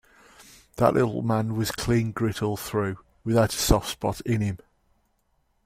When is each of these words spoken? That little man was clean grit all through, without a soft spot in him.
That 0.77 0.95
little 0.95 1.21
man 1.21 1.55
was 1.55 1.69
clean 1.69 2.11
grit 2.11 2.41
all 2.41 2.57
through, 2.57 2.97
without 3.23 3.53
a 3.53 3.57
soft 3.57 3.89
spot 3.89 4.19
in 4.21 4.41
him. 4.41 4.57